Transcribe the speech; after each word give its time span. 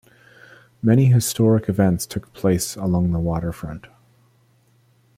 Many 0.81 1.05
historic 1.11 1.69
events 1.69 2.07
took 2.07 2.33
place 2.33 2.75
along 2.75 3.11
the 3.11 3.19
waterfront. 3.19 3.85